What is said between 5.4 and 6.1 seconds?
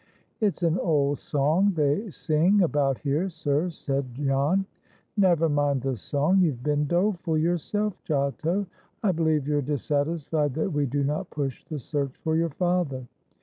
mind the